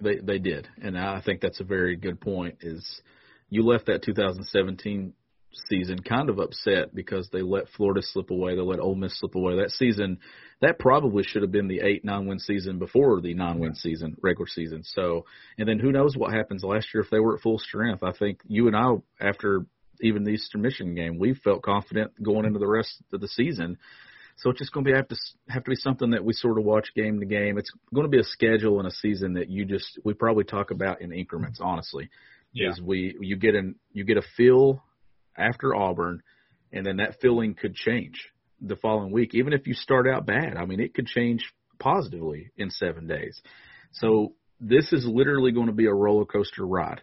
[0.01, 2.59] They they did, and I think that's a very good point.
[2.61, 3.03] Is
[3.51, 5.13] you left that 2017
[5.69, 9.35] season kind of upset because they let Florida slip away, they let Ole Miss slip
[9.35, 9.57] away.
[9.57, 10.19] That season,
[10.61, 14.17] that probably should have been the eight nine win season before the nine win season,
[14.23, 14.83] regular season.
[14.85, 15.27] So,
[15.59, 18.03] and then who knows what happens last year if they were at full strength?
[18.03, 19.67] I think you and I, after
[20.01, 23.79] even the Eastern Michigan game, we felt confident going into the rest of the season.
[24.37, 25.17] So it's just going to be have to
[25.49, 27.57] have to be something that we sort of watch game to game.
[27.57, 30.73] It's going to be a schedule and a season that you just we probably talk
[30.73, 31.61] about in increments.
[31.63, 32.11] Honestly,
[32.55, 32.71] Yeah.
[32.71, 34.83] is we you get an you get a feel
[35.37, 36.23] after Auburn,
[36.73, 38.29] and then that feeling could change
[38.61, 39.35] the following week.
[39.35, 41.45] Even if you start out bad, I mean, it could change
[41.79, 43.41] positively in seven days.
[43.93, 47.03] So this is literally going to be a roller coaster ride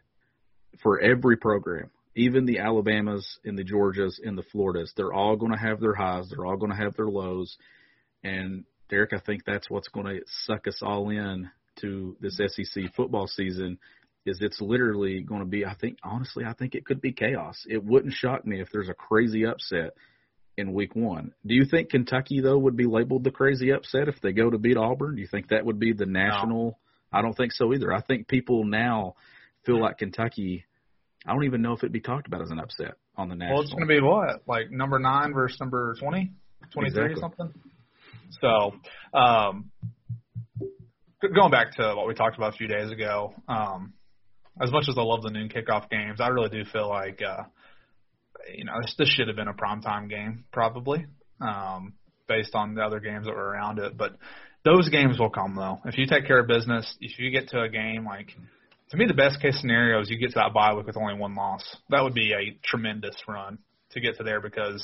[0.81, 1.91] for every program.
[2.15, 5.93] Even the Alabamas and the Georgias and the Floridas, they're all going to have their
[5.93, 6.29] highs.
[6.29, 7.57] They're all going to have their lows.
[8.23, 12.93] And Derek, I think that's what's going to suck us all in to this SEC
[12.95, 13.79] football season
[14.25, 17.65] is it's literally going to be I think honestly I think it could be chaos.
[17.67, 19.93] It wouldn't shock me if there's a crazy upset
[20.57, 21.33] in week 1.
[21.45, 24.57] Do you think Kentucky though would be labeled the crazy upset if they go to
[24.57, 25.15] beat Auburn?
[25.15, 26.77] Do you think that would be the national
[27.11, 27.91] I don't think so either.
[27.91, 29.15] I think people now
[29.65, 30.65] feel like Kentucky
[31.25, 33.55] I don't even know if it'd be talked about as an upset on the national.
[33.55, 34.41] Well, it's going to be what?
[34.47, 36.31] Like number nine versus number 20?
[36.71, 37.13] 23 Exactly.
[37.13, 37.53] or something?
[38.39, 39.71] So, um,
[41.21, 43.93] going back to what we talked about a few days ago, um,
[44.61, 47.43] as much as I love the noon kickoff games, I really do feel like, uh,
[48.53, 51.05] you know, this, this should have been a primetime game, probably,
[51.39, 51.93] um,
[52.27, 53.97] based on the other games that were around it.
[53.97, 54.17] But
[54.63, 55.79] those games will come, though.
[55.85, 58.29] If you take care of business, if you get to a game like
[58.91, 61.13] to me, the best case scenario is you get to that bye week with only
[61.15, 61.63] one loss.
[61.89, 63.57] That would be a tremendous run
[63.91, 64.83] to get to there because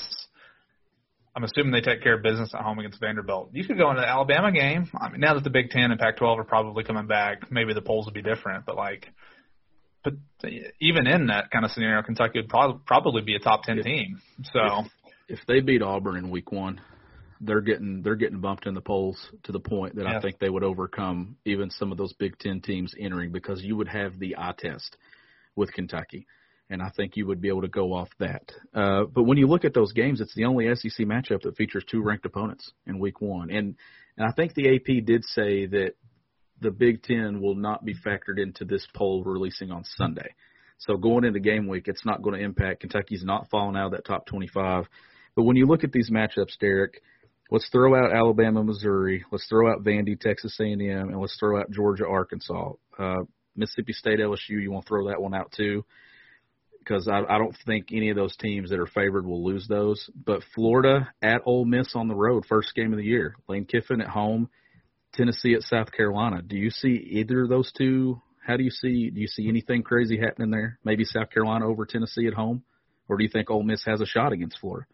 [1.36, 3.50] I'm assuming they take care of business at home against Vanderbilt.
[3.52, 4.90] You could go into the Alabama game.
[4.98, 7.82] I mean, now that the Big Ten and Pac-12 are probably coming back, maybe the
[7.82, 8.64] polls would be different.
[8.64, 9.08] But like,
[10.04, 10.14] but
[10.80, 14.20] even in that kind of scenario, Kentucky would probably probably be a top ten team.
[14.52, 14.84] So
[15.28, 16.80] if they beat Auburn in week one,
[17.40, 20.48] they're getting they're getting bumped in the polls to the point that I think they
[20.48, 24.36] would overcome even some of those Big Ten teams entering because you would have the
[24.36, 24.96] eye test
[25.54, 26.26] with Kentucky,
[26.70, 28.50] and I think you would be able to go off that.
[28.74, 31.84] Uh, but when you look at those games, it's the only SEC matchup that features
[31.88, 33.76] two ranked opponents in Week One, and
[34.16, 35.94] and I think the AP did say that
[36.60, 40.34] the Big Ten will not be factored into this poll releasing on Sunday.
[40.78, 42.80] So going into game week, it's not going to impact.
[42.80, 44.86] Kentucky's not falling out of that top 25.
[45.34, 47.02] But when you look at these matchups, Derek,
[47.50, 49.24] let's throw out Alabama, Missouri.
[49.30, 52.72] Let's throw out Vandy, Texas A&M, and let's throw out Georgia, Arkansas.
[52.98, 53.24] Uh,
[53.56, 54.62] Mississippi State, LSU.
[54.62, 55.84] You want to throw that one out too?
[56.78, 60.08] Because I, I don't think any of those teams that are favored will lose those.
[60.14, 63.34] But Florida at Ole Miss on the road, first game of the year.
[63.48, 64.48] Lane Kiffin at home.
[65.14, 66.42] Tennessee at South Carolina.
[66.42, 68.20] Do you see either of those two?
[68.46, 69.10] How do you see?
[69.10, 70.78] Do you see anything crazy happening there?
[70.84, 72.62] Maybe South Carolina over Tennessee at home,
[73.08, 74.86] or do you think Ole Miss has a shot against Florida?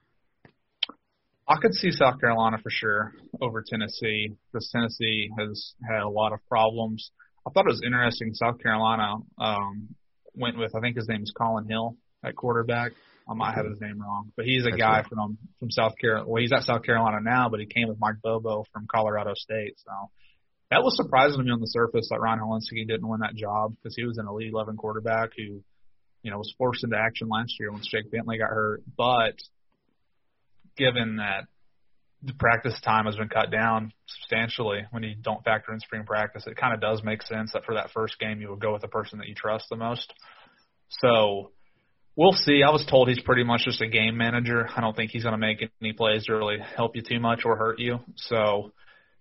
[1.46, 6.32] I could see South Carolina for sure over Tennessee because Tennessee has had a lot
[6.32, 7.10] of problems.
[7.46, 8.32] I thought it was interesting.
[8.32, 9.94] South Carolina um,
[10.34, 12.92] went with I think his name is Collin Hill at quarterback.
[13.28, 15.06] I might have his name wrong, but he's a That's guy right.
[15.06, 16.28] from from South Carolina.
[16.28, 19.74] Well, he's at South Carolina now, but he came with Mike Bobo from Colorado State.
[19.78, 19.92] So
[20.70, 23.74] that was surprising to me on the surface that Ryan Hilinski didn't win that job
[23.76, 25.62] because he was an elite 11 quarterback who,
[26.22, 28.82] you know, was forced into action last year when Jake Bentley got hurt.
[28.96, 29.36] But
[30.76, 31.46] given that
[32.22, 36.46] the practice time has been cut down substantially when you don't factor in spring practice,
[36.46, 38.82] it kind of does make sense that for that first game you would go with
[38.82, 40.12] the person that you trust the most.
[40.88, 41.52] So
[42.16, 42.62] we'll see.
[42.62, 44.68] I was told he's pretty much just a game manager.
[44.74, 47.42] I don't think he's going to make any plays to really help you too much
[47.44, 48.00] or hurt you.
[48.16, 48.72] So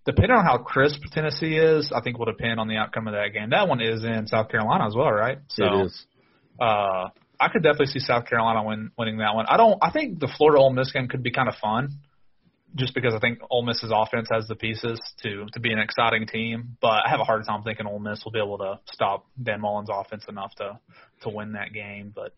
[0.04, 3.28] depending on how crisp Tennessee is, I think will depend on the outcome of that
[3.32, 3.50] game.
[3.50, 5.38] That one is in South Carolina as well, right?
[5.48, 6.06] So it is.
[6.60, 7.08] Uh,
[7.40, 9.46] I could definitely see South Carolina win, winning that one.
[9.48, 9.78] I don't.
[9.82, 11.98] I think the Florida Ole Miss game could be kind of fun,
[12.76, 16.26] just because I think Ole Miss's offense has the pieces to to be an exciting
[16.26, 16.76] team.
[16.80, 19.60] But I have a hard time thinking Ole Miss will be able to stop Dan
[19.60, 20.78] Mullen's offense enough to
[21.22, 22.12] to win that game.
[22.14, 22.34] But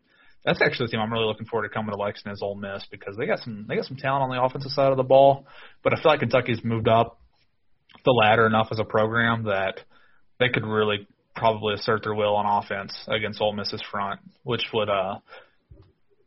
[0.46, 2.86] that's actually the team I'm really looking forward to coming to Lexington is Ole Miss
[2.90, 5.44] because they got some they got some talent on the offensive side of the ball.
[5.82, 7.18] But I feel like Kentucky's moved up
[8.04, 9.80] the ladder enough as a program that
[10.38, 14.88] they could really probably assert their will on offense against Ole Miss's front, which would
[14.88, 15.18] uh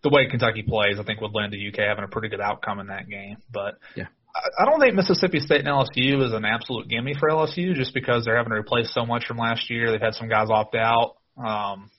[0.03, 2.79] the way Kentucky plays, I think would lend to UK having a pretty good outcome
[2.79, 3.37] in that game.
[3.51, 4.07] But Yeah.
[4.35, 7.93] I, I don't think Mississippi State and LSU is an absolute gimme for LSU just
[7.93, 9.91] because they're having to replace so much from last year.
[9.91, 11.15] They've had some guys opt out.
[11.37, 11.89] Um,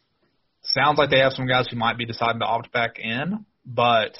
[0.74, 4.16] sounds like they have some guys who might be deciding to opt back in, but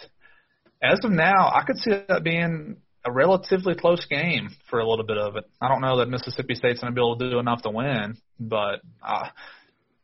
[0.82, 5.04] as of now, I could see that being a relatively close game for a little
[5.04, 5.44] bit of it.
[5.60, 8.16] I don't know that Mississippi State's going to be able to do enough to win,
[8.38, 9.28] but uh,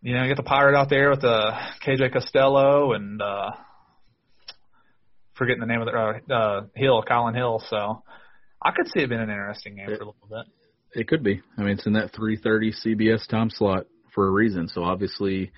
[0.03, 1.53] you know, you get the pirate out there with the
[1.85, 3.51] KJ Costello and uh,
[5.35, 7.63] forgetting the name of the uh, uh, Hill, Collin Hill.
[7.69, 8.03] So
[8.63, 10.47] I could see it being an interesting game for a little bit.
[10.93, 11.43] It could be.
[11.59, 14.69] I mean, it's in that 3:30 CBS time slot for a reason.
[14.69, 15.53] So obviously,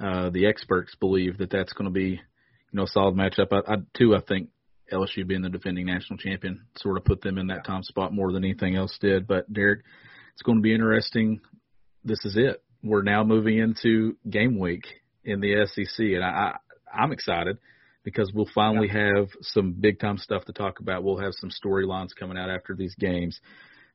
[0.00, 2.18] uh, the experts believe that that's going to be, you
[2.72, 3.48] know, a solid matchup.
[3.52, 4.50] I, I too, I think
[4.92, 8.32] LSU being the defending national champion sort of put them in that time spot more
[8.32, 9.26] than anything else did.
[9.26, 9.80] But Derek,
[10.32, 11.40] it's going to be interesting.
[12.04, 12.62] This is it.
[12.82, 14.84] We're now moving into game week
[15.24, 16.56] in the SEC, and I, I
[16.94, 17.58] I'm excited
[18.04, 21.02] because we'll finally have some big time stuff to talk about.
[21.02, 23.40] We'll have some storylines coming out after these games.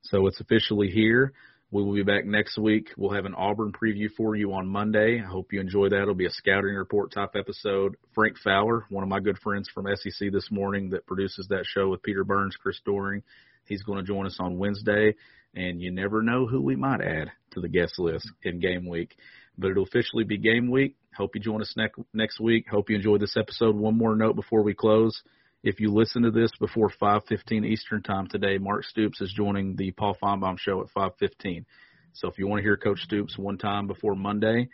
[0.04, 1.32] So it's officially here.
[1.74, 2.90] We will be back next week.
[2.98, 5.22] We'll have an Auburn preview for you on Monday.
[5.22, 6.02] I hope you enjoy that.
[6.02, 7.96] It'll be a scouting report type episode.
[8.14, 11.88] Frank Fowler, one of my good friends from SEC this morning that produces that show
[11.88, 13.24] with Peter Burns, Chris Doering,
[13.64, 15.16] he's going to join us on Wednesday.
[15.56, 19.16] And you never know who we might add to the guest list in game week.
[19.58, 20.98] But it'll officially be game week.
[21.16, 22.68] Hope you join us next next week.
[22.70, 23.78] Hope you enjoyed this episode.
[23.78, 25.22] One more note before we close.
[25.64, 29.92] If you listen to this before 5:15 Eastern Time today, Mark Stoops is joining the
[29.92, 31.66] Paul Finebaum show at 5:15.
[32.14, 34.70] So if you want to hear Coach Stoops one time before Monday,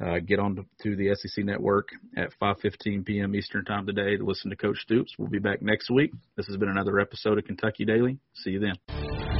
[0.00, 3.34] uh, get on to, the SEC Network at 5:15 p.m.
[3.34, 5.12] Eastern Time today to listen to Coach Stoops.
[5.18, 6.12] We'll be back next week.
[6.36, 8.18] This has been another episode of Kentucky Daily.
[8.34, 9.39] See you then.